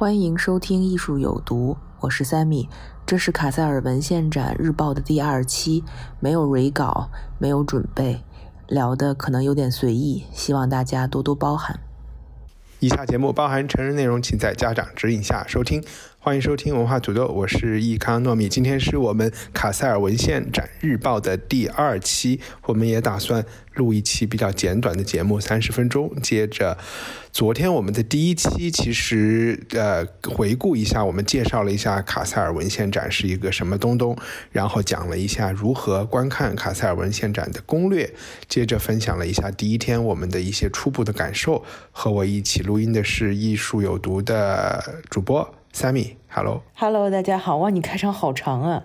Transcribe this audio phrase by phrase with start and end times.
[0.00, 2.70] 欢迎收听《艺术有毒》，我是 Sammy。
[3.04, 5.84] 这是卡塞尔文献展日报的第二期，
[6.20, 8.24] 没有蕊稿，没有准备，
[8.66, 11.78] 聊的可能有点随意，希望大家多多包涵。
[12.78, 15.84] 以下节目包含成人内容，请在家长指引下收听。
[16.22, 18.46] 欢迎收听文化土豆，我是易康糯米。
[18.46, 26.14] 今天是我们卡塞尔文献展日报的第二期，我们也打算录一期比较简短的节目，三十分钟。
[26.20, 26.76] 接着，
[27.32, 34.14] 昨天我们的第一期，其实呃回顾一下，我们介绍了一下卡塞尔文献展是一个什么东东，
[34.52, 38.12] 然后讲了一下如何观看卡塞尔文献展的攻略。
[38.46, 41.64] 接着分享了一下第一天我们的一些初步的感受。
[41.92, 45.54] 和我一起录音的是艺术有毒的主播。
[45.72, 47.70] Sammy，Hello，Hello，大家好哇！
[47.70, 48.82] 你开场好长啊。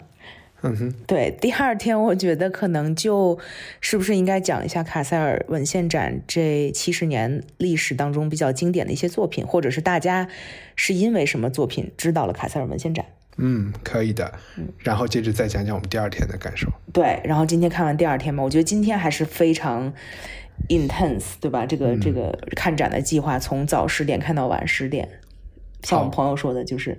[0.61, 3.38] 嗯哼，对，第二天我觉得可能就
[3.81, 10.28] 是不是应该讲一下卡塞尔文献展这七十年历史当中比较经典的一些作品，或者是大家
[10.75, 13.06] 是因为什么作品知道了卡塞尔文献展？
[13.38, 14.33] 嗯，可以的。
[14.58, 16.67] 嗯，然后接着再讲讲我们第二天的感受。
[16.94, 19.94] 对，然后今天看完第二天嘛，我觉得今天还是非常
[20.69, 21.66] intense，对吧？
[21.66, 25.09] 这个这个看展的计划从早十点看到晚十点。
[25.86, 26.97] 像我朋友说的，就是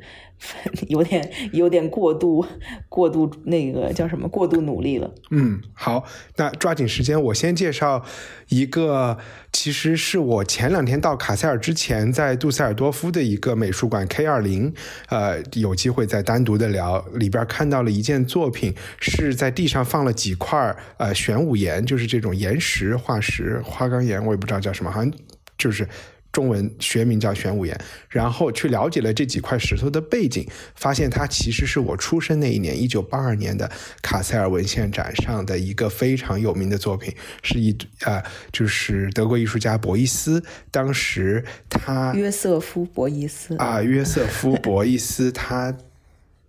[0.86, 2.46] 有点有点过度
[2.88, 5.12] 过度那个叫什么过度努力了。
[5.30, 6.04] 嗯，好，
[6.36, 8.04] 那抓紧时间，我先介绍
[8.48, 9.18] 一个，
[9.52, 14.72] 其实是我前两天到卡塞尔之前，在杜塞尔多夫的一个美术馆 K 二零，
[15.08, 25.12] 呃，有机会再单独的聊，里边看到了一件作品，是在地上放了几块呃玄武岩，就是这种岩石化石花岗岩，我也不知道叫什么，好像
[25.58, 25.88] 就是。
[26.32, 33.70] 中文学名叫玄武岩，然后去了解了这几块石头的背景，发现它其实是我出生那一年，一九八二年的
[34.02, 38.22] 卡塞尔文献展上的一个非常有名的作品，是一啊，
[38.52, 45.74] 就是德国艺术家博伊斯，当时他约瑟夫博伊斯啊，约瑟夫博伊斯 他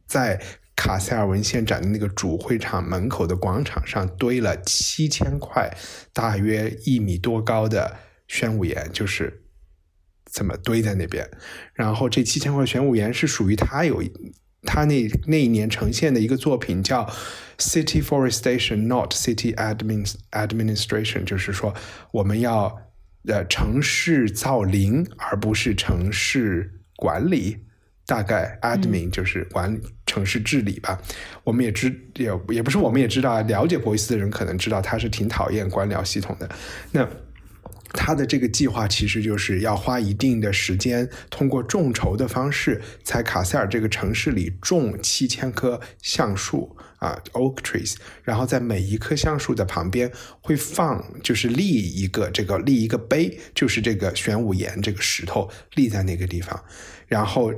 [0.06, 0.42] 在
[0.76, 5.72] 卡塞尔文献展的那个主会场门口的广场上堆了七千块，
[6.12, 7.96] 大约一米多高的
[8.28, 9.44] 玄武岩，就是。
[10.30, 11.30] 怎么堆在那边？
[11.74, 14.04] 然后这七千块玄武岩是属于他有
[14.64, 17.10] 他那那一年呈现的一个作品，叫
[17.58, 21.74] City Forestation Not City Admin Administration，就是说
[22.12, 22.78] 我们要
[23.28, 27.58] 呃城市造林，而不是城市管理。
[28.06, 31.02] 大概 Admin 就是管城市治理吧。
[31.44, 36.50] 我们也知也也不是我们也知道，了解博伊斯的人可能知道他是挺讨厌官僚系统的。
[36.92, 37.08] 那。
[37.94, 50.12] 他的这个计划其实就是要花一定的时间，通过众筹的方式，在卡塞尔这个城市里种七千棵橡树啊，oak trees，然后在每一棵橡树的旁边
[50.42, 56.62] 会放，就是立一个这个立一个碑，就是这个玄武岩这个石头立在那个地方，
[57.08, 57.54] 然后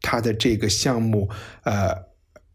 [0.00, 1.30] 他的这个项目，
[1.62, 1.94] 呃，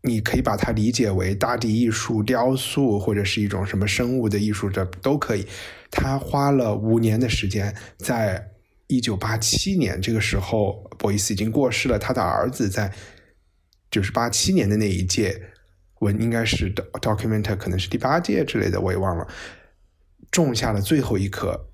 [0.02, 5.46] 你可以把它理解为大地艺术、雕塑或者是一种什么生物的艺术，这都可以。
[5.90, 8.52] 他花了五年的时间，在
[8.88, 12.00] 一九八七年这个时候，博伊斯已经过世了。
[12.00, 12.94] 他的儿子在
[13.92, 15.42] 就是八七年的那一届，
[16.00, 19.28] 文应该是 document 可能是第八届之类的，我也忘了。
[20.32, 21.70] 种下了最后一棵，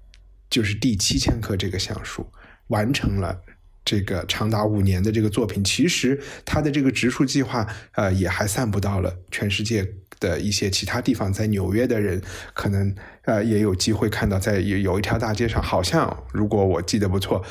[0.49, 2.31] 就是第七千棵这个橡树，
[2.67, 3.41] 完成了
[3.83, 5.63] 这个长达五年的这个作品。
[5.63, 9.87] 其实他的这个植树计划，呃，也还散布到了全世界。
[10.23, 12.21] 的一些其他地方，在纽约的人
[12.53, 12.95] 可能
[13.25, 16.01] 呃也有机会看到，在有有一条大街上，好像
[16.31, 17.43] 如果我记得不错，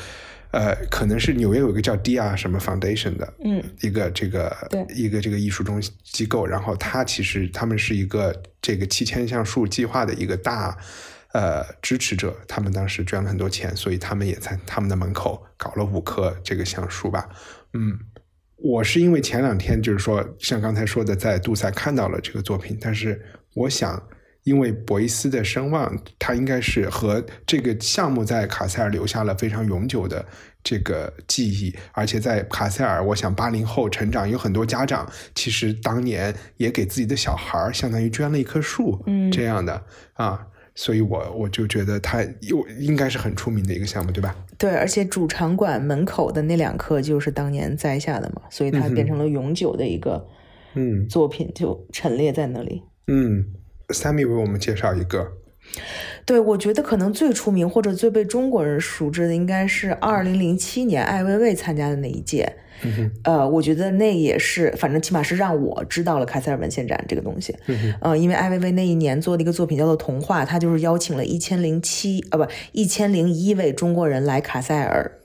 [0.49, 4.51] 呃，可能是纽约有一个叫 Dia 什么 Foundation 的，嗯，一个这个
[4.95, 10.75] 一个这个艺术中机构，然后他其实他们是一个这个七千橡树计划的一个大
[11.33, 17.29] 呃支持者，他们当时捐了很多钱，所以他们也在他们的门口搞了五棵这个橡树吧，
[17.73, 17.99] 嗯。
[18.63, 23.21] 我是因为前两天就是说，像刚才说的，在杜塞看到了这个作品，但是
[23.53, 24.01] 我想
[24.43, 30.25] 因为博伊斯的声望，他应该是和这个项目在卡塞尔留下了非常永久的
[30.63, 35.05] 这个记忆，而且在卡塞尔，我想八零后成长有很多家长，
[35.35, 39.83] 其实当年也给自己的小孩相当于捐了一棵树，嗯这样的
[40.13, 44.35] 啊，所以我我就觉得它又应该是很出名的一个项目，对吧？
[44.57, 50.25] 对，而且主场馆门口的那两棵就是当年栽下的嘛，所以它变成了永久的一个
[50.73, 52.81] 嗯作品，就陈列在那里。
[53.07, 53.45] 嗯
[53.89, 55.33] ，Sammy 为我们介绍一个，
[56.25, 62.57] 对，我觉得可能最出名或者最被中国人熟知的，应该是二零零七年艾薇薇参加的那一届。
[62.83, 67.55] 嗯呃，我觉得那也是，反正起码是让我知道了卡塞尔文献展这个东西。
[67.67, 75.19] 嗯呃，因为艾薇薇那一年做的一个作品叫做《童话》，他就是邀请了一千零七啊不一千零一位中国人来卡塞尔。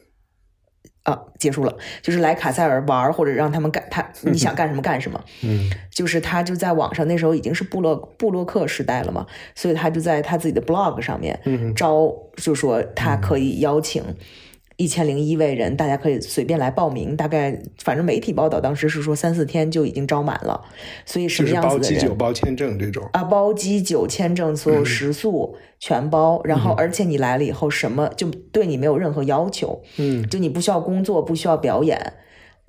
[1.05, 5.25] 啊，结束了，就是来卡塞尔玩，或者让他们干他你想干什么干什么。
[5.43, 14.05] 嗯就是他就在网上，那时候已经是布洛布洛克时代了嘛，所以他就在他自己的 blog 上面嗯招，就说他可以邀请
[14.79, 17.17] 一千零一位人，大家可以随便来报名。
[17.17, 20.65] 大概反正媒体报道当时是说三四天就已经招满了，
[21.05, 22.17] 所以什就是么样子的包机酒、人？
[22.17, 32.13] 包签证这种，啊，包机酒、签证，所有食宿全包，然后而且你来了以后，什么就对你没有任何要求，嗯，就你不需要工作，不需要表演，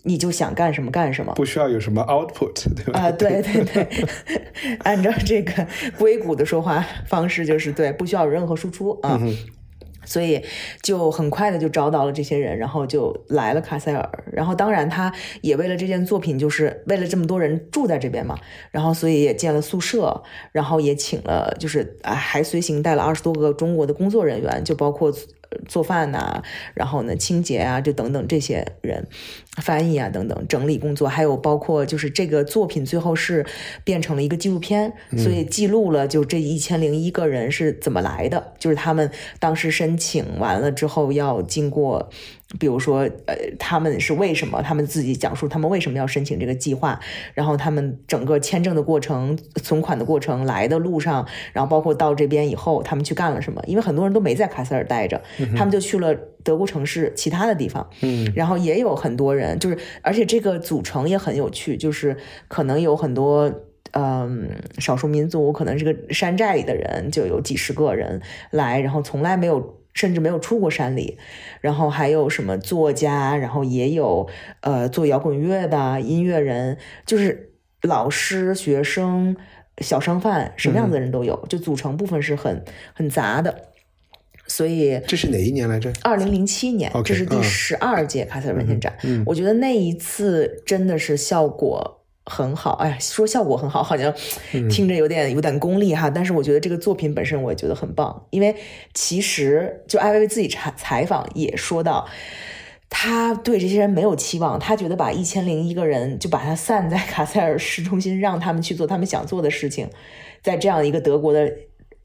[0.03, 1.33] 你就想干什么干什么。
[1.35, 2.99] 不需要有什么 output，对吧？
[2.99, 3.87] 啊，对对对，
[4.81, 5.67] 按照这个
[5.99, 9.21] 硅谷的说话方式，就是对，不需要有任何输出啊。
[10.09, 10.43] 所以
[10.81, 14.23] 就很快的就招到了这些人，然后就来了卡塞尔。
[14.33, 18.35] 然后当然他也为了这件作品，就是为了这么多人住在这边嘛，
[18.71, 25.13] 然后所以也建了宿舍，然后也请了，就是啊还随行带了二十多个中国的工作人员，就包括
[25.67, 26.41] 做饭呐、
[26.73, 29.07] 然后呢清洁啊，就等等这些人，
[29.57, 33.45] 翻译啊等等整理工作，还有包括就是这个作品最后是
[33.83, 39.09] 变成了一个纪录片，所以记录了就这一千零一个人是怎么来的，就是他们
[39.39, 42.09] 当时申请完了之后要经过。
[42.57, 44.59] 比如说，呃，他们是为什么？
[44.63, 46.99] 他们自己讲述他们为什么要申请这个计划，
[47.35, 53.61] 然后他们整个签证的过程、存款的过程、来的路上，然后包括到这边以后，他们去干了什么？
[53.67, 55.21] 因为很多人都没在卡塞尔待着，
[55.55, 57.89] 他们就去了德国城市其他的地方。
[58.01, 63.51] 嗯然后也有很多人，就是而且这个组成也很有趣，就是可能有很多。
[63.91, 68.21] 嗯，少数民族可能这个山寨里的人就有几十个人
[68.51, 71.17] 来，然后从来没有，甚至没有出过山里，
[71.59, 74.29] 然后还有什么作家，然后也有
[74.61, 76.77] 呃做摇滚乐的音乐人，
[77.07, 79.35] 就是老师、学生、
[79.79, 82.63] 小商贩，什么样子的人都有，就组成部分是很
[82.93, 83.69] 很杂的，
[84.49, 85.89] 所以这是哪一年来着？
[86.01, 88.93] 二零零七年这是第嗯十二届卡塞尔文献展。
[89.03, 92.73] 嗯我觉得那一次真的是效果很好。
[92.73, 94.13] 哎呀，说效果很好，好像
[94.51, 96.09] 嗯听着有点有点功利哈。
[96.09, 98.25] 但是我觉得这个作品本身，我也觉得很棒。
[98.31, 98.53] 因为
[98.93, 102.05] 其实就艾薇薇自己采采访也说到。
[102.91, 109.87] 他对这些人没有期望，他觉得把一千零一个人就把他散在卡塞尔市中心，让他们去做他们想做的事情，
[110.41, 111.53] 在这样一个德国的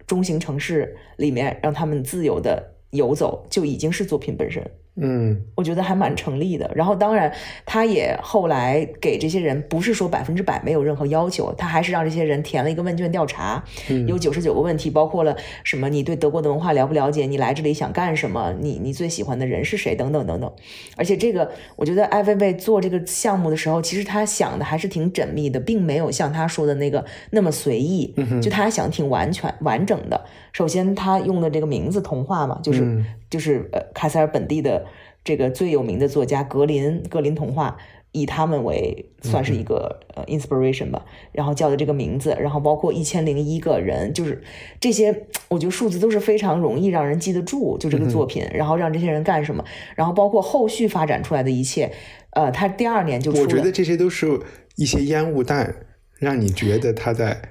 [0.07, 4.71] 中型城市里面，让他们自由的游走，就已经是作品本身。
[4.97, 6.71] 嗯我觉得还蛮成立的。
[6.75, 7.33] 然后，当然，
[7.67, 13.63] 他也后来给这些人不是说百分之百没有任何要求，他还是让这些人填了一个问卷调查，
[14.07, 20.53] 有九十九个问题，包括了什么你对德国的文化了不了解，你来这里想干什么，你你最喜欢的人是谁，等等等等。
[20.97, 30.25] 而且这个，我觉得艾薇薇做这个项目的时候，其实他想的还是挺缜密的，并没有像他说的那个那么随意，就他想挺完全完整的。
[30.53, 34.87] 首先，他用的这个名字“童话”嘛，就是、嗯就是呃卡塞尔本地的
[35.25, 37.77] 这个最有名的作家格林格林童话，
[38.13, 44.41] 以他们为算是一个呃 inspiration 吧，然后叫的这个名字，然后包括一千零一个人，就是
[44.79, 49.65] 这些，我觉得数字都是非常容易让人记得住，就这个作品，然后让这些人干什么，
[49.97, 51.91] 然后包括后续发展出来的一切，
[52.31, 54.39] 呃，他第二年就，我觉得这些都是
[54.77, 55.75] 一些烟雾弹，
[56.21, 57.43] 让你觉得他在，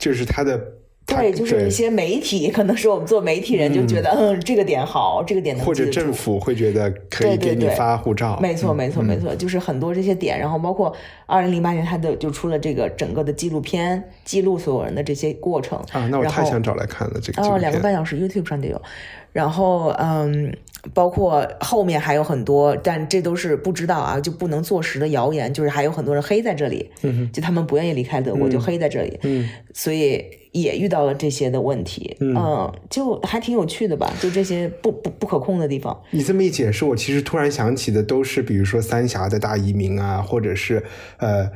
[0.00, 0.78] 就是他的。
[1.08, 7.54] 他对，就是一些媒体，可能是我们做媒体人就觉得，嗯，这个点好，这个点能或者政府会觉得可以给你对。
[7.54, 18.80] 对对发护照，没错，嗯没错，没错，就是很多这些点，然后包括二零零八年他的就出了这个整个的纪录片，记录所有人的这些过程啊，那我太想找来看了这个哦，两个半小时，YouTube 上就有。
[19.30, 20.52] 然后，嗯，
[20.94, 29.48] 包括后面还有很多，但这都是不知道啊，就不能坐实的谣言，就是还有很多人黑在这里，嗯就他们不愿意离开德国，就黑在这里，嗯。
[29.74, 30.24] 所以
[30.62, 40.82] 也遇到了这些的问题，嗯，就还挺有趣的吧，就这些不不不可控的地方，你这么一解释，我其实突然想起的都是，比如说三峡的大移民啊，或者是
[41.18, 41.50] 呃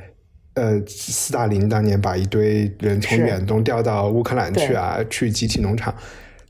[0.55, 5.95] 呃，斯大林当年把一堆人从远东调到乌克兰去啊，去集体农场，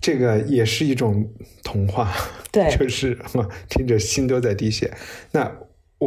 [0.00, 1.24] 这个也是一种
[1.62, 2.12] 童话，
[2.50, 2.68] 对。
[2.76, 4.92] 就是啊听着心都在滴血。
[5.30, 5.50] 那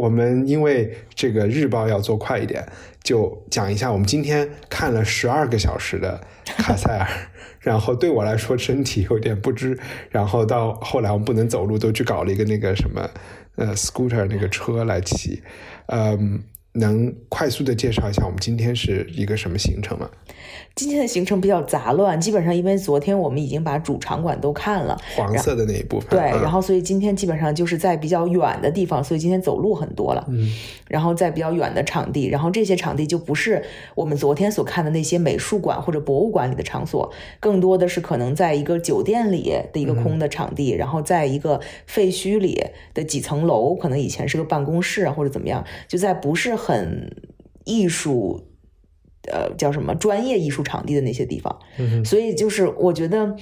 [0.00, 2.66] 我们因为这个日报要做快一点，
[3.02, 7.08] 就讲一下我们今天看了十二个小时的卡塞尔，
[7.60, 9.78] 然后对我来说身体有点不支，
[10.10, 13.08] 然后到后来我们不能走路，都去搞了一个那个什么
[13.56, 15.42] 呃 scooter 那个车来骑，
[15.86, 16.42] 嗯。
[16.78, 20.10] 能快速的介绍一下我们今天是一个什么行程吗？
[20.74, 26.10] 今天的行程比较杂乱，基本上因为昨天我们已经把主场馆都看了，黄色的那一部分。
[26.10, 30.24] 对，嗯然后所以今天基本上就是在比较远的地方，所以今天走路很多了。
[30.28, 30.52] 嗯，
[30.88, 37.10] 然后在比较远的场地，然后这些场地就不是我们昨天所看的那些美术馆或者博物馆里的场所，
[37.40, 47.10] 更多的是可能在一个酒店里的一个空的场地，然后在一个废墟里的几层楼，可能以前是个办公室啊或者怎么样，就在不是很
[47.64, 48.44] 艺术。
[49.32, 53.36] 呃，叫什么专业艺术场地的那些地方，嗯所以就是我觉得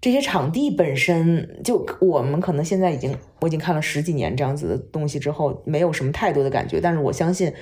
[0.00, 7.52] 这些场地本身就我们可能现在已经我已经看了十几年这样子的东西之后，没有什么太多的感觉，但是我相信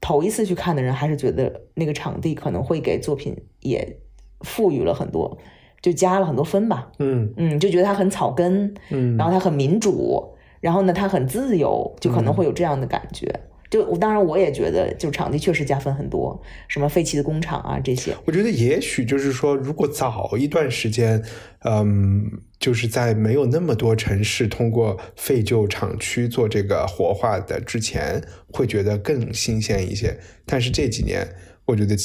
[0.00, 3.98] 头一次去看的人还是觉得那个场地可能会给作品也
[4.40, 5.38] 赋予了很多，
[5.80, 6.90] 就加了很多分吧。
[6.98, 7.32] 嗯。
[7.36, 13.32] 嗯，就觉得它很草根，嗯，然后它很民主，然后呢它很自由，就可能会有这样的感觉。
[13.70, 18.14] 就当然我也觉得，就场地确实加分很多，什么废弃的工厂啊这些。
[18.24, 21.22] 我觉得也许就是说，如果早一段时间，
[21.64, 30.16] 嗯，就是在没有那么多城市通过废旧厂区做这个活化的之前，会觉得更新鲜一些。
[30.44, 31.26] 但是这几年，
[31.64, 31.96] 我觉得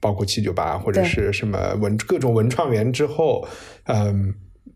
[0.00, 3.46] 包括七九八或者是什么文各种文创园之后，
[3.84, 4.34] 嗯，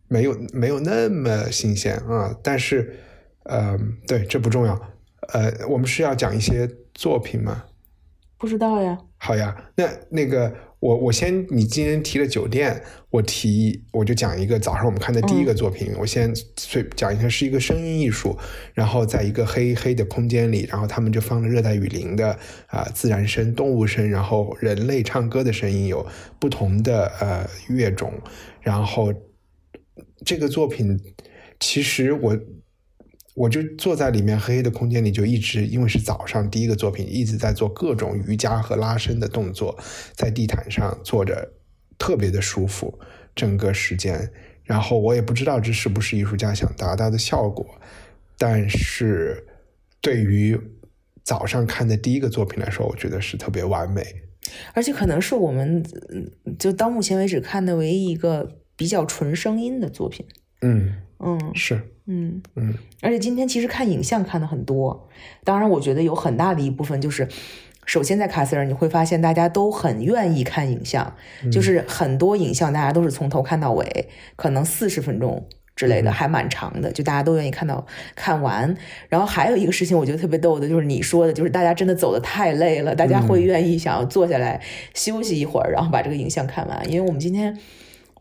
[0.08, 2.36] 没有没有那么新鲜啊。
[2.42, 2.94] 但是，
[3.44, 4.78] 嗯，对，这不重要。
[5.32, 7.64] 呃，我们是要讲一些作品吗？
[8.38, 18.36] 不知道呀，好呀，那那个我我先，你今天提了酒店，我提我就讲一个早上我们看的第一个作品，我先随讲一下是一个声音艺术，
[18.74, 26.06] 然后在一个黑黑的空间里，然后他们就放了热带雨林的啊、自然声、动物声，然后人类唱歌的声音有
[26.38, 28.12] 不同的呃乐种，
[28.60, 29.10] 然后
[30.26, 31.00] 这个作品
[31.58, 32.38] 其实我。
[33.36, 39.78] 我就坐在里面黑黑的空间里，就一直因为是早上第一个作品，一直在做各种瑜伽和拉伸的动作，
[40.14, 41.52] 在地毯上坐着，
[41.98, 42.98] 特别的舒服，
[43.34, 44.32] 整个时间。
[44.64, 47.78] 然后我也不知道这是不是艺术家想达到的效果，
[48.38, 49.46] 但是
[50.00, 50.58] 对于
[51.22, 54.02] 早上看的第一个作品来说，我觉得是特别完美。
[54.72, 60.24] 而且可能是我们嗯就到目前为止看的唯一一个比较纯声音的作品。
[60.62, 65.08] 嗯，嗯是，嗯嗯而且今天其实看影像看的很多，
[65.44, 67.28] 当然我觉得有很大的一部分就是，
[67.84, 71.14] 首先在卡塞尔你会发现大家都很愿意看影像，
[71.52, 75.46] 就是很多影像大家都是从头看到尾，可能四十分钟。
[75.76, 78.74] 之类的还蛮长的，就大家都愿意看到看完。
[79.10, 84.58] 然后还有一个事情，我觉得特别逗的，就是你说的，就是大家真的走的太累了，大家会愿意想要坐下来
[84.94, 86.90] 休息一会儿，然后把这个影像看完。
[86.90, 87.54] 因为我们今天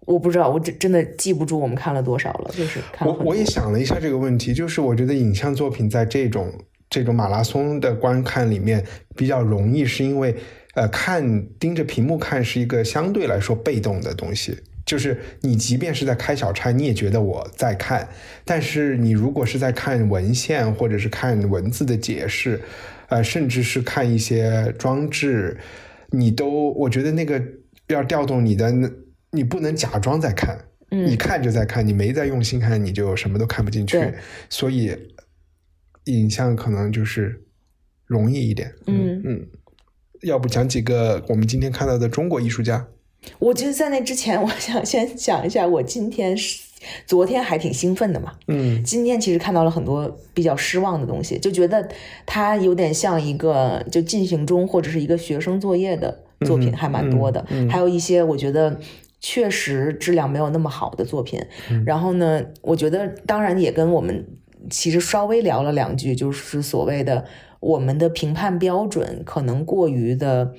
[0.06, 6.54] 我不知道，我真真的记不住我们看了多少了，就是看我也想了一下这个问题，就是我觉得影像作品在这种
[6.90, 8.86] 这种马拉松的观看里面
[9.16, 10.36] 比较容易，是因为
[10.76, 14.58] 呃看盯着屏幕看是一个相对来说被动的东西。
[14.86, 18.08] 就是你即便是在开小差，你也觉得我在看，
[18.44, 22.62] 但是你如果是在看文献或者是看文字的解释，
[23.10, 25.58] 呃，甚至是看一些装置，
[26.12, 27.42] 你都我觉得那个
[27.88, 28.72] 要调动你的，
[29.36, 34.14] 你不能假装在看，嗯你看就在看，你没在用心看，你就什么都看不进去。
[34.50, 34.96] 所以
[36.06, 37.44] 影像可能就是
[38.06, 38.74] 容易一点。
[38.88, 39.48] 嗯嗯，
[40.22, 42.88] 要不讲几个我们今天看到的中国艺术家？
[43.40, 46.62] 我觉得在那之前，我想先讲一下，我今天是
[47.08, 48.34] 昨天还挺兴奋的嘛。
[48.48, 51.90] 嗯今天其实看到了很多比较失望的东西，就觉得
[52.28, 57.44] 它有点像一个就进行中或者是一个学生作业的作品，嗯还蛮多的。
[57.50, 58.80] 嗯嗯还有一些我觉得
[59.20, 61.40] 确实质量没有那么好的作品。
[61.70, 64.26] 嗯然后呢，我觉得当然也跟我们
[64.70, 67.26] 其实稍微聊了两句，就是所谓的
[67.60, 70.54] 我们的评判标准可能过于的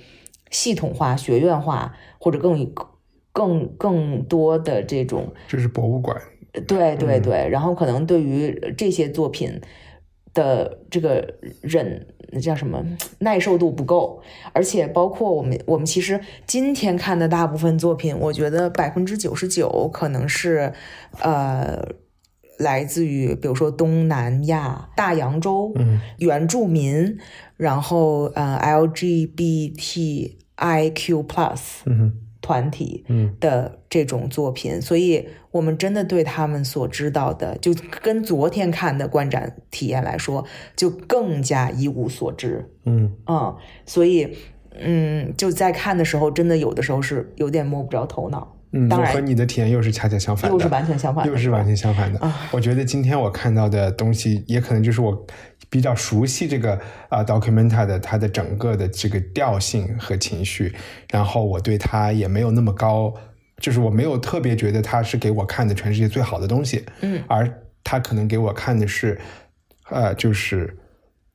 [0.50, 2.72] 系统化、学院化，或者更
[3.32, 6.16] 更更多的这种这是博物馆。
[6.66, 9.60] 对对对，然后可能对于这些作品
[10.36, 11.26] 的这个
[11.62, 12.06] 忍
[12.42, 12.84] 叫什么
[13.20, 20.74] 耐受度不够，而且包括我们我们其实今天看的大部分作品，我觉得百分之九十九可能是
[21.20, 21.88] 呃
[22.58, 25.98] 来自于比如说东南亚、大洋洲、嗯。
[26.18, 27.16] 原住民，
[27.56, 30.36] 然后呃 LGBTIQ
[31.26, 31.58] plus
[32.46, 40.44] 团体嗯的这种作品，所以我们真的对他们所知道的，就跟昨天看的观展体验来说，
[40.76, 42.70] 就更加一无所知。
[42.84, 44.36] 嗯嗯，所以
[44.78, 48.55] 嗯，就在看的时候，真的有的时候是有点摸不着头脑。
[48.72, 52.18] 嗯，当然我和你的体验又是恰恰相反的，又是完全相反的又是完全相反的。
[52.20, 55.26] 啊我觉得今天我看到的东西，也可能就是我
[55.68, 60.74] 比较熟悉这个啊、documenta 的它的整个的这个调性和情绪，
[61.10, 63.14] 然后我对它也没有那么高，
[63.60, 67.48] 就是我没有特别觉得它是给我看的全世界最好的东西，嗯，而
[67.82, 69.18] 它可能给我看的是，
[69.90, 70.76] 呃，就是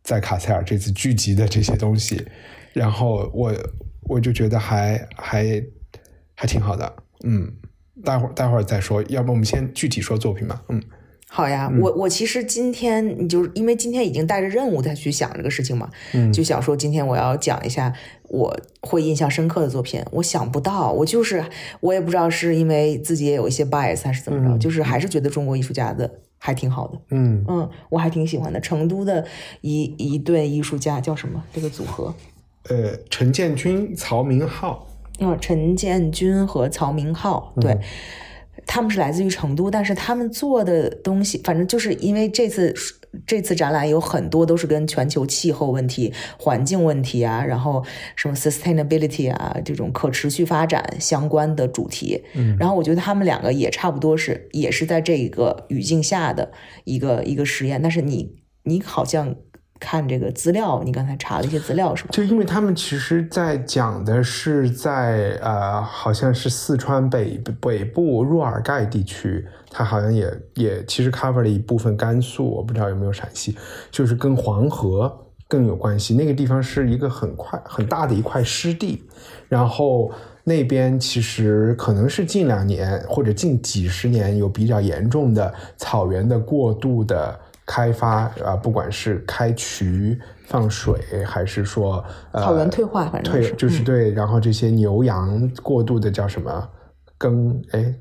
[0.04, 2.26] 在卡塞尔这次聚集的这些东西，
[2.74, 3.54] 然后我
[4.04, 5.64] 我就觉得还还
[6.36, 7.52] 还挺好的，嗯，
[8.04, 10.82] 待会儿待会儿再说，要不我们先具体说作品吧，嗯
[11.34, 17.94] 好呀，我我其实今天你就是因为今天已经带着任务再去想这个事情嘛，嗯就想说今天我要讲一下
[18.28, 20.04] 我会印象深刻的作品。
[20.12, 21.46] 我想不到，我就是
[21.80, 27.00] 我也不知道是因为自己也有一些 bias 还是怎么着，嗯就是还是觉得中国艺术家的还挺好的。
[27.12, 28.60] 嗯嗯，我还挺喜欢的。
[28.60, 29.26] 成都的
[29.62, 31.42] 一一对艺术家叫什么？
[31.54, 32.14] 这个组合，
[32.68, 34.86] 呃，陈建军、曹明浩，
[35.22, 37.72] 嗯，陈建军和曹明浩，对。
[37.72, 37.80] 嗯
[38.68, 42.74] 他们是来自于成都，但是他们做的东西，反正就是因为这次
[43.26, 47.84] 这次展览有很多都是跟全球气候问题、环境问题啊，然后
[48.16, 52.24] 什么 sustainability 啊这种可持续发展相关的主题。
[52.36, 56.52] 嗯然后我觉得他们两个也差不多是，也是在这个语境下的
[56.84, 57.82] 一个一个实验。
[57.82, 59.36] 但是你你好像
[59.82, 62.10] 看这个资料，你刚才查了一些资料是吧？
[62.14, 73.58] 就因为他们其实在讲的是在呃，好像是四川北北部若尔盖地区，它好像也也其实 cover 了一部分甘肃，我不知道有没有陕西，
[73.90, 75.12] 就是跟黄河
[75.48, 76.14] 更有关系。
[76.14, 79.04] 那个地方是一个很快很大的一块湿地，
[79.50, 80.12] 然后
[80.44, 87.40] 那边其实可能是近两年或者近几十年有比较严重的草原的过度的。
[87.66, 96.70] 开发啊，不管是开渠放水，还是说呃草原退化，反正就是对，然后这些牛羊过度的叫什么
[97.18, 97.96] 耕哎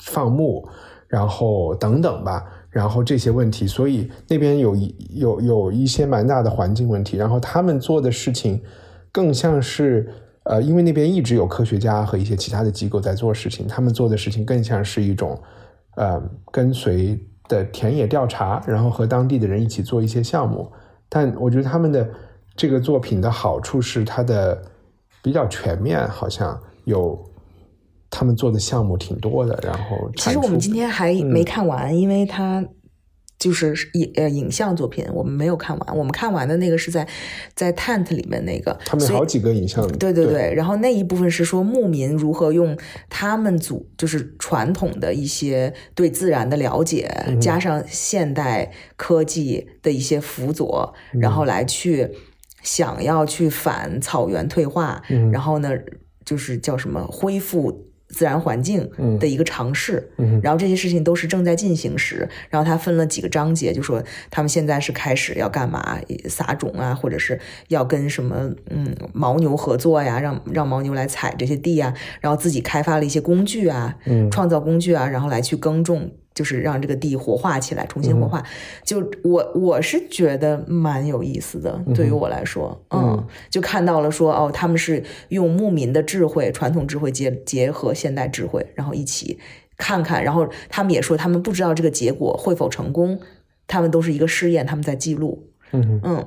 [0.00, 0.68] 放牧，
[1.08, 8.62] 然后等等吧，然后这些问题，所以那边有一有有一些蛮大的环境问题，然后他们做的事情
[9.10, 15.40] 更像是呃，因为那边一直有科学家和一些其他的机构在做事情，他们做的事情更像是一种
[15.96, 20.70] 呃跟随的田野调查，然后和当地的人一起做一些项目。
[21.08, 22.08] 但我觉得他们的
[22.56, 24.60] 这个作品的好处是它的
[25.22, 27.18] 比较全面，好像有
[28.10, 29.58] 他们做的项目挺多的。
[29.62, 32.64] 然后其实我们今天还嗯没看完，因为它
[33.38, 35.96] 就是影呃影像作品，我们没有看完。
[35.96, 37.06] 我们看完的那个是在
[37.54, 42.76] 在 Tent 里面那个，他们有好几个影像，对对对，然后那一部分是说牧民如何用
[43.10, 52.10] 他们组就是传统的一些对自然的了解，嗯加上现代科技的一些辅佐，然嗯后来去
[52.62, 55.70] 想要去反草原退化，嗯然后呢，
[56.24, 57.85] 就是叫什么恢复。
[58.08, 59.18] 自然环境嗯。
[59.18, 67.38] 的一个尝试，嗯然后这些事情都是正在进行时，然后他分了几个章节，就说他们现在是开始要干嘛，撒种啊，或者是
[67.68, 74.30] 要跟什么嗯牦牛合作呀，让让牦牛来踩这些地啊，然后自己开发了一些工具啊，嗯。
[74.30, 78.44] 创造工具啊，然后来去耕种，就是让这个地活化起来，重新活化。
[78.84, 89.38] 就我我是觉得蛮有意思的，对于我来说，嗯，就看到了说哦，他们是用牧民的智慧、传统智慧结结合现代智慧，然后一起
[89.78, 93.18] 看看，然后他们也说他们不知道这个结果会否成功，
[93.66, 96.24] 他们都是一个试验，他们在记录，嗯嗯。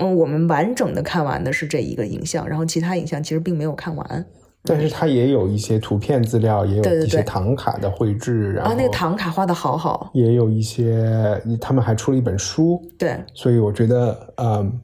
[0.00, 4.24] 嗯，我们完整的看完的是这一个影像，然后其他影像其实并没有看完。
[4.64, 14.80] 但是它也有一些图片资料，也有一些唐卡的绘制，然后啊，那个唐卡画的好好，也有一些，他们还出了一本书，对，所以我觉得，嗯，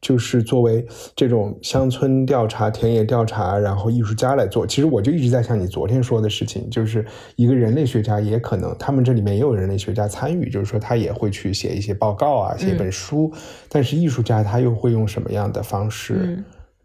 [0.00, 0.86] 就是作为
[1.16, 13.32] 这种乡村调查、田野调查，然后艺术家来做，其实我就一直在想你昨天说的事情，就是一个人类学家也可能，他们这里面也有人类学家参与，就是说他也会去写一些报告啊，写一本书，
[13.68, 16.44] 但是艺术家他又会用什么样的方式嗯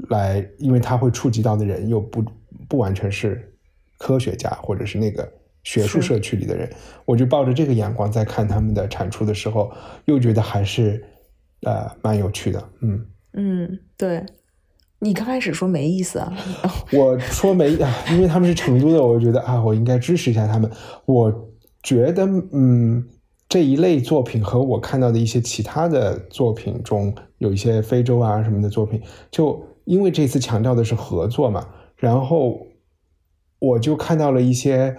[0.10, 2.24] 来，因为他会触及到的人又不
[2.68, 3.54] 不完全是
[3.98, 5.32] 科学家或者是那个。
[5.64, 6.68] 学术社区里的人，
[7.06, 9.72] 我就抱着这个眼光在看他们的产出的时候，
[10.06, 11.06] 又觉得还是
[11.62, 12.70] 呃蛮有趣的。
[12.82, 14.26] 嗯，嗯，对。
[14.98, 16.36] 你刚开始说没意思啊，
[16.92, 20.68] 我说没，啊因为他们是成都的，我觉得啊，我应该支持一下他们。
[21.06, 21.32] 我
[21.84, 23.08] 觉得，嗯，
[23.48, 32.66] 这一类作品和我看到的一些其他的作品中，有一些非洲啊什么的作品，就因为这次强调的是合作嘛，然后
[33.60, 34.96] 我就看到了一些，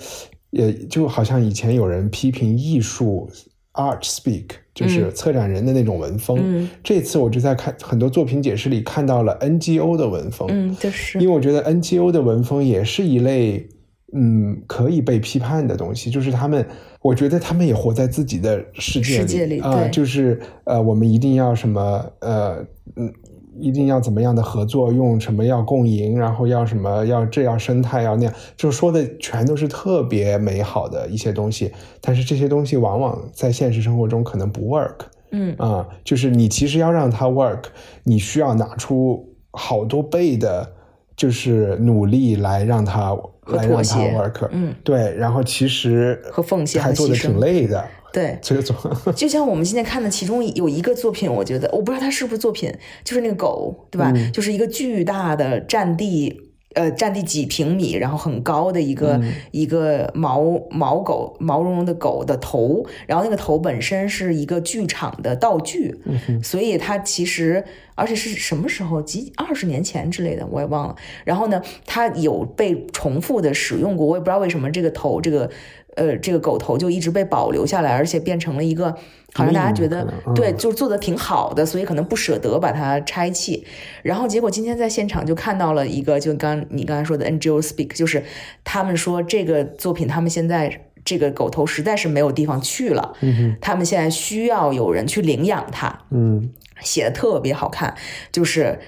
[0.50, 3.26] 也就好像以前有人批评艺术
[3.72, 6.68] art speak，就是策展人的那种文风，嗯。
[6.84, 11.18] 这次我就在看很多作品解释里看到了 NGO 的文风，嗯，就是。
[11.18, 13.66] 因为我觉得 NGO 的文风也是一类，
[14.12, 16.10] 嗯，可以被批判的东西。
[16.10, 16.66] 就是他们，
[17.00, 19.90] 我觉得他们也活在自己的世界里啊、对。
[19.90, 22.62] 就是呃，我们一定要什么呃
[22.96, 23.10] 嗯，
[23.58, 31.72] 一定要怎么样的合作，用什么要共赢，然后要什么要这要生态要那样，就说的全都是特别美好的一些东西。
[32.00, 34.96] 但是这些东西往往在现实生活中可能不 work。
[35.34, 37.64] 嗯啊、就是你其实要让它 work，
[38.04, 40.70] 你需要拿出好多倍的，
[41.16, 44.48] 就是努力来让它来让它 work。
[44.50, 48.76] 嗯，对，然后其实和奉献还做的挺累的，对，这个做
[49.16, 52.72] 就像我们今天看的其中有一个作品，我觉得我不知道它是不是作品，
[53.04, 54.12] 就是那个狗，对吧？
[54.14, 56.48] 嗯就是一个巨大的占地。
[56.74, 67.62] 呃，占地几平米，然后很高的一个、嗯一个毛毛狗毛茸茸的狗的头，然后那个头本身是一个剧场的道具，嗯所以它其实
[67.94, 70.96] 而且是什么时候几二十年前之类的，我也忘了。
[71.26, 75.50] 然后呢，它有被重复的使用过，我也不知道为什么这个头这个
[75.96, 78.90] 呃这个狗头就一直被保留下来，而且变成了一个
[79.34, 83.66] 好像大家觉得对，就是做的挺好的，所以可能不舍得把它拆弃。
[84.02, 88.24] 然后结果今天在现场就看到了一个，就刚你刚才说的 NGO Speak，就是
[88.64, 90.86] 他们说这个作品他们现在。
[91.04, 96.48] 这个狗头实在是没有地方去了，嗯他们现在需要有人去领养它，嗯
[96.80, 97.92] 写的特别好看，
[98.30, 98.78] 就是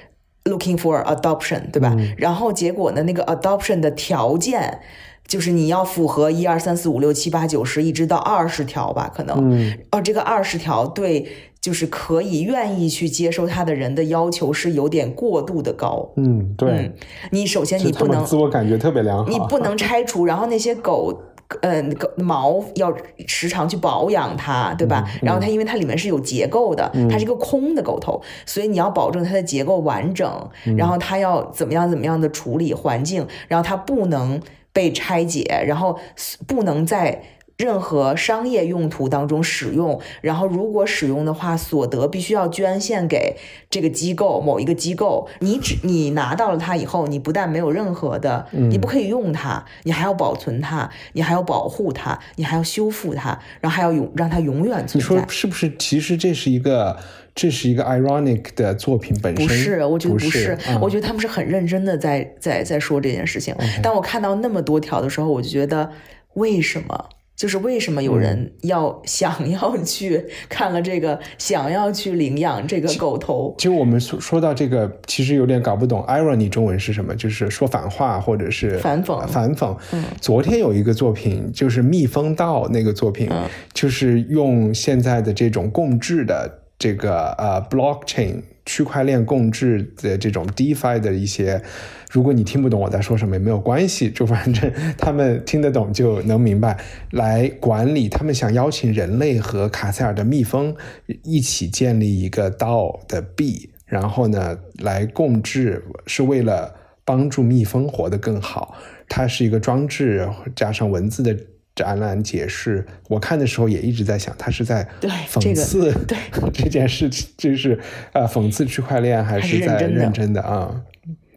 [0.44, 1.96] looking for adoption，对吧？
[2.16, 4.78] 然后结果呢，那个 adoption 的条件
[5.26, 9.36] 就是你要符合一二三四五六七八九十一直到二十条吧，可能。
[9.50, 11.26] 嗯哦，这个二十条对，
[11.60, 16.10] 就是可以愿意去接受他的人的要求是有点过度的高。
[16.16, 16.94] 嗯，对嗯，，
[17.30, 21.20] 你首先你不能自我感觉特别良好，你不能拆除，然后那些狗。
[21.60, 22.92] 呃，狗毛要
[23.28, 25.04] 时常去保养它，对吧？
[25.20, 34.40] 然后它因为它里面是有结构的，它是一个空的狗头，所以你要保证它的结构完整，然后它要怎么样怎么样的处理环境，然后它不能
[34.74, 35.98] 被拆解，然后
[36.46, 37.22] 不能再
[37.56, 43.36] 任何商业用途当中使用，然后如果使用的话，所得必须要捐献给
[43.70, 45.28] 这个机构某一个机构。
[45.38, 55.24] 你只你拿到了它以后，你不但没有任何的，你不可以用它，你还要保存它，你还要保护它，你还要修复它，然后还要永让它永远存你说在。
[55.28, 55.72] 是不是？
[55.78, 56.96] 其实这是一个，
[57.34, 63.54] 这是一个 ironic 的作品本身，不是，我觉得不不是，嗯我觉得他们是很认真的在在在说这件事情。
[63.80, 65.92] 当我看到那么多条的时候，我就觉得
[66.34, 67.08] 为什么？
[67.44, 73.54] 就是为什么有人要 想要去看了这个，想要去领养这个狗头？
[73.58, 79.76] 其实我们说说到这个，其实有点搞不懂 irony 中文是什么，就是说反话或者是反讽反讽。
[79.92, 83.28] 嗯昨天有一个作品，就是《蜜蜂道》那个作品，
[83.74, 91.62] 就是用现在的这种共治的这个呃 blockchain 区块链共治的这种 DeFi 的一些。
[92.10, 96.78] 如果你听不懂我在说什么也没有关系，就反正 他们听得懂就能明白。
[97.10, 100.76] 来管理，他们想邀请人类和卡塞尔的蜜蜂
[101.24, 106.72] 一起建立一个 DAO 的币，然后呢来共治，是为了
[107.04, 108.76] 帮助蜜蜂活得更好。
[109.08, 111.36] 它是一个装置加上文字的
[111.74, 112.84] 展览解释。
[113.08, 114.88] 我看的时候也一直在想，他是在
[115.28, 117.78] 讽刺这个对 这件事情，就是
[118.12, 120.82] 呃讽刺区块链，还还是是在认真的啊？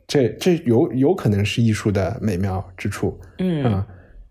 [0.08, 3.20] 这这有有可能是艺术的美妙之处。
[3.40, 3.88] 嗯，啊，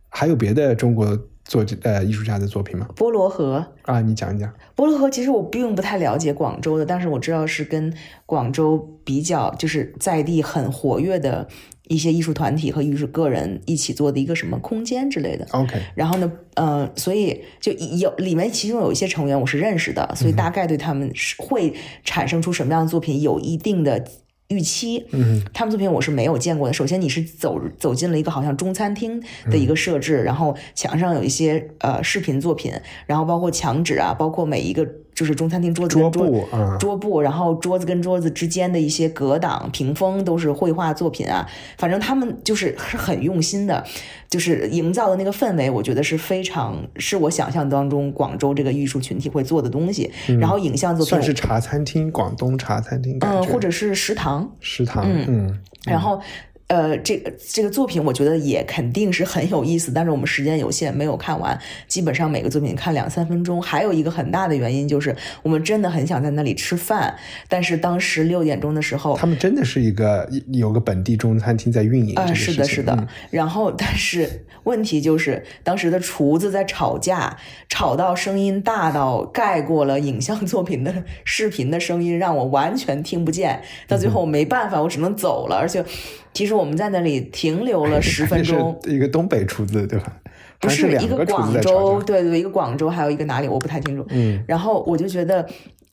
[0.08, 2.88] 还有别的中国作呃艺术家的作品吗？
[2.96, 4.52] 波罗河，啊，你讲一讲。
[4.74, 7.92] 波罗河其实我并不太了解广州的，但是我知道是跟
[8.26, 11.46] 广州比较，就是在地很活跃的
[11.86, 15.46] 一些艺术团体和艺术个人一起做的一个什么空间之类的。
[15.52, 24.04] OK，然后呢，呃，所以就有里面其中有一些成员我是认识的，所以大概对他们是会产生出什么样的作品有一定的
[24.48, 25.06] 预期。
[25.12, 26.72] 嗯，他们作品我是没有见过的。
[26.72, 32.72] 首先，你是走走进了一个好像中餐厅的一个设置，然后墙上有一些呃视频作品，
[33.06, 41.48] 然后包括墙纸啊，包括每一个就是中餐厅桌子桌桌布啊，桌布，然后桌子跟桌子之间的一些隔挡、屏风都是绘画作品啊。
[41.78, 43.82] 反正他们就是是很用心的，
[44.28, 50.12] 就是营造的那个氛围，我觉得是非常是我想象当中广州这个艺术群体会做的东西。
[50.38, 56.20] 然后影像作品算是茶餐厅，广东茶餐厅嗯，或者是食堂，食堂，嗯然后。
[56.68, 61.56] 呃，这个这个作品我觉得也肯定是很有意思，但是我们时间有限，没有看完。
[61.86, 63.62] 基本上每个作品看两三分钟。
[63.62, 67.14] 还有一个很大的原因就是，我们真的很想在那里吃饭，
[67.48, 72.16] 但是当时六点钟的时候，他们真的是一个有个本地中餐厅在运营。
[72.16, 73.06] 啊，是的，是的。
[73.30, 77.36] 然后，但是问题就是当时的厨子在吵架，
[77.68, 83.62] 吵到声音大到盖过了影像作品的视频的声音，让我完全听不见。
[83.86, 85.84] 到最后我没办法，我只能走了，而且。
[86.32, 88.78] 其实我们在那里停留了十分钟。
[88.86, 90.12] 一个东北厨子对吧？
[90.58, 94.06] 不是一个广州，对对，一个广州，还有一个哪里我不太清楚。
[94.08, 94.42] 嗯。
[94.48, 95.46] 然后我就觉得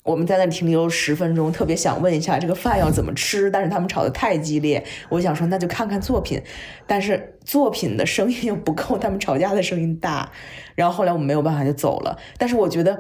[0.04, 6.42] 我们在那里停留十分钟，特别想问一下这个饭要怎么吃，但是他们吵得太激烈，我想说那就看看作品，
[6.88, 10.32] 但是作品的声音又不够他们吵架的声音大，
[10.76, 12.18] 然后后来我们没有办法就走了。
[12.38, 13.00] 但是我觉得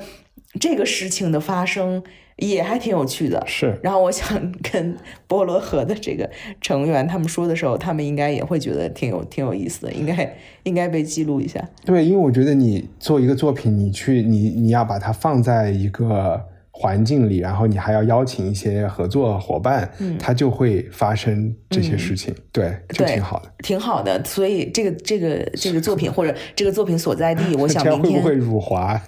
[0.59, 2.03] 这个事情的发生。
[2.37, 3.77] 也还挺有趣的，是。
[3.81, 4.95] 然后我想跟
[5.27, 6.29] 波罗河的这个
[6.61, 11.63] 成员他们说的时候，他们应该也会觉得挺有挺有意思的，应该应该被记录一下。
[11.85, 16.41] 对，因为我觉得你做一个作品，你去你你要把它放在一个。
[16.75, 24.21] 环境里，然后你还要邀请一些合作伙伴，嗯，它就会发生这些事情，对，就挺好的，挺好的。
[24.25, 28.99] 所以这个这个这个作品或者这个作品所在地， 我想明天会不会辱华？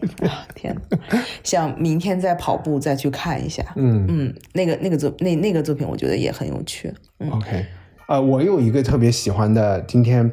[0.54, 0.75] 天，
[1.46, 6.92] 想明天再跑步再去看一下，嗯嗯，那个那个作那那个作品，我觉得也很有趣。
[7.30, 7.64] OK，
[8.08, 10.30] 呃，我有一个特别喜欢的，今天。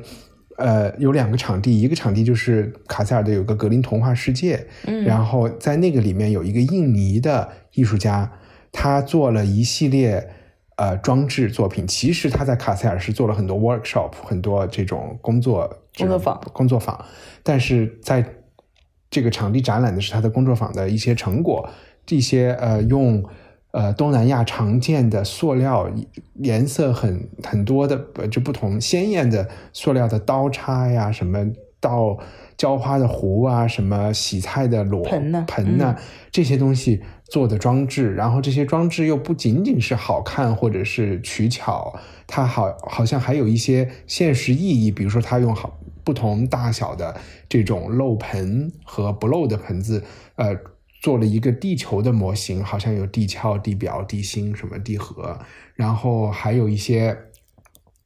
[0.56, 8.32] 呃，有两个场地，一个场地就是卡塞尔的有个格林童话世界，嗯，然后在那个里面有一个印尼的艺术家，
[8.72, 10.30] 他做了一系列
[10.78, 11.88] 呃装置作品。
[11.88, 17.04] 其实他在卡塞尔是做了很多 workshop，很多这种工作工作坊工作坊，
[17.42, 18.24] 但是在
[19.14, 21.70] 这个场地展览的是他的工作坊的一些成果，
[22.06, 23.24] 这些呃用。
[23.76, 25.90] 呃，东南亚常见的塑料，
[26.36, 27.98] 颜色很很多的，
[28.30, 31.44] 就不同鲜艳的塑料的刀叉呀，什么
[31.80, 32.16] 到
[32.56, 35.44] 浇花的壶啊，什么洗菜的箩盆呢？
[35.48, 35.96] 盆呢？
[36.32, 50.04] 这些东西做的装置，然后这些装置又不仅仅是好看或者是取巧，它好好像还有一些现实意义，比如说它用好不同大小的这种漏盆和不漏的盆子，
[50.36, 50.58] 呃。
[51.04, 55.38] 做了一个地球的模型，好像有地壳、地表、地心什么地核，
[55.76, 57.14] 然后还有一些，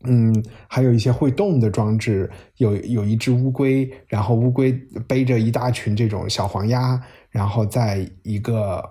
[0.03, 4.71] 嗯，还有一些会动的装置，有有一只乌龟，然后乌龟
[5.07, 8.83] 背着一大群这种小黄鸭，然后在一个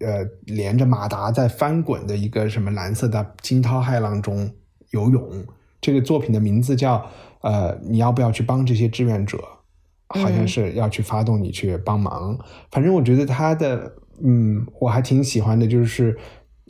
[0.00, 4.50] 呃连着马达在翻滚的一个什么蓝色的惊涛骇浪中
[4.88, 5.44] 游泳。
[5.82, 7.10] 这个作品的名字叫
[7.44, 9.38] 呃，你要不要去帮这些志愿者？
[10.06, 12.38] 好像是要去发动你去帮忙，
[12.70, 13.90] 反正我觉得他的，
[14.22, 16.16] 嗯，我还挺喜欢的，就是，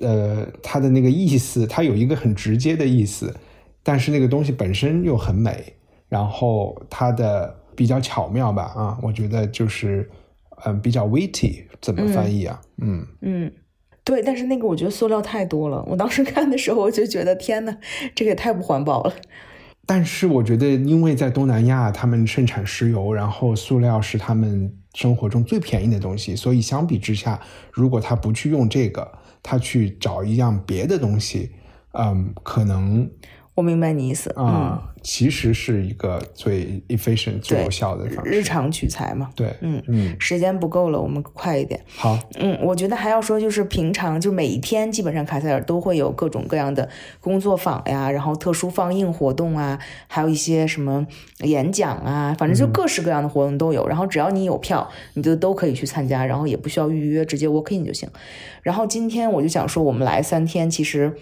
[0.01, 3.35] 呃，他的那个意思，他有一个很直接的意思，
[3.83, 5.75] 但是那个东西本身又很美，
[6.09, 10.09] 然后它的比较巧妙吧，啊，我觉得就是，
[10.65, 12.59] 嗯，比较 witty，怎么翻译啊？
[12.81, 13.53] 嗯嗯，
[14.05, 17.77] 对，但是那个我觉得塑料太多了，我当时看的时候我就觉得天呐，
[18.15, 19.13] 这个也太不环保了。
[19.87, 27.41] 但是我觉得，因为在东南亚，他们盛产石油，然后塑料是他们生活中最便宜的东西，所以相比之下，
[27.73, 31.53] 如果他不去用这个，他去找一样别的东西，
[31.93, 33.11] 嗯，可能。
[33.55, 38.31] 我明白你意思啊，其实是一个最 efficient、最有效的方式。
[38.31, 41.81] 日常取材嘛，对，嗯嗯，时间不够了，我们快一点。
[41.97, 46.89] 好，嗯，我觉得还要说，就是平常就每一天，基本上卡塞尔都会有各种各样的
[47.21, 51.07] 工作坊呀，然后特殊放映活动啊，还有一些什么
[51.45, 53.87] 演讲啊，反正就各式各样的活动都有。
[53.87, 58.09] 然后只要你有票，你就都可以去参加，然后也不需要预约，直接 walk in 就行。
[58.63, 61.17] 然后今天我就想说，我们来三天，其实。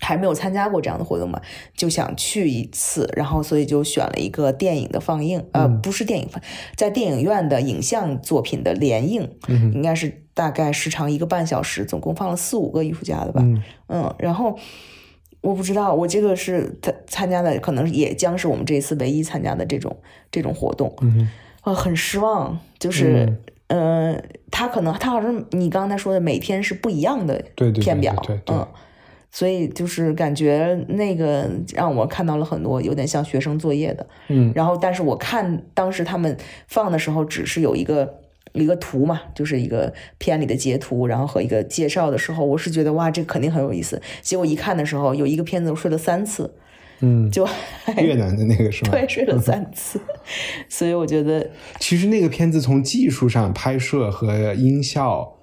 [0.00, 1.40] 还没有参加过这样的活动嘛，
[1.76, 6.42] 就想去一次，然后所以就选了一个电影的放映，呃，不是电影放，
[6.74, 9.30] 在电影院的影像作品的联映，
[9.74, 13.42] 应该是大概时长一个半小时，总共放了四五个艺术家的吧，
[13.88, 14.58] 嗯，然后
[15.42, 19.98] 我不知道，我这个是参参加的，可能也将是我们这一次唯一参加的这种
[20.30, 20.94] 这种活动，
[21.60, 28.66] 啊，很失望，就是，嗯，他可能他好像你刚才说的每天是不一样的片表，嗯。
[29.32, 38.12] 所以就是感觉那个让我看到了很多有点像学生作业的，嗯，然后但是我看当时他们放的时候，只是有一个
[38.52, 44.02] 一个图嘛，就是一个片里的截图，然后和一个介绍的时候，我是觉得哇，这肯定很有意思。
[44.20, 46.52] 结果一看的时候，有一个片子我睡了三次，
[46.98, 47.46] 嗯，就
[48.02, 48.90] 越南的那个是吗？
[48.98, 50.00] 对，睡了三次。
[50.68, 55.36] 所以我觉得，其实那个片子从技术上拍摄和音效。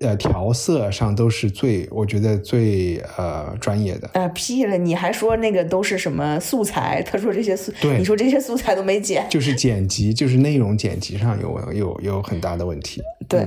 [0.00, 4.08] 呃调色上都是最我觉得最呃专业的。
[4.14, 4.76] 啊屁了！
[4.76, 7.02] 你还说那个都是什么素材？
[7.02, 9.26] 他说这些素，对你说这些素材都没剪。
[9.28, 13.02] 就是 剪辑，就是内容剪辑上有有有很大的问题。
[13.28, 13.46] 对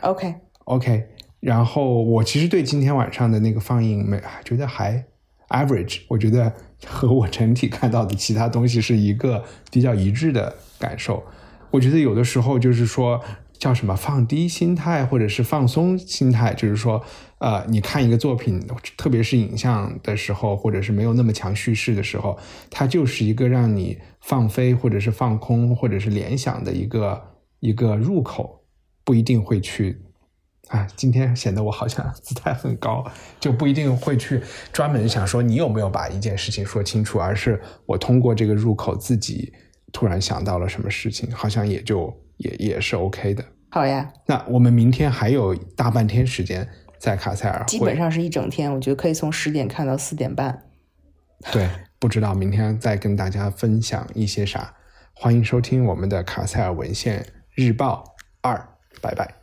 [0.00, 1.04] ，OK，OK，
[1.40, 5.04] 然后我其实对今天晚上的那个放映没觉得还
[5.48, 6.52] average，我觉得
[6.86, 11.22] 和我整体看到的其他东西是一个比较一致的感受。
[11.70, 13.20] 我觉得有的时候就是说
[13.58, 17.02] 叫什么放低心态，或者是放松心态，就是说，
[17.38, 18.64] 呃，你看一个作品，
[18.96, 22.38] 特别是影像的时候，或者是没有那么强叙事的时候，
[22.70, 27.22] 它就是一个让你放飞，或者是放空，或者是联想的一个
[27.60, 28.64] 一个入口，
[29.04, 30.02] 不一定会去。
[30.68, 33.02] 啊，今天显得我好像 姿态很高，
[33.40, 34.38] 就不一定会去
[34.70, 39.50] 专门想说你有没有把一件事情说清楚，而是我通过这个入口自己
[39.92, 43.44] 突然想到了什么事情，好像也就也也是 OK 的。
[43.70, 46.66] 好呀，那我们明天还有大半天时间
[46.98, 50.64] 在卡塞尔，基本上是一整天，我觉得可以从十点看到四点半。
[51.52, 54.74] 对，不知道明天再跟大家分享一些啥。
[55.14, 58.04] 欢迎收听我们的卡塞尔文献日报
[58.40, 58.68] 二，
[59.02, 59.37] 拜拜。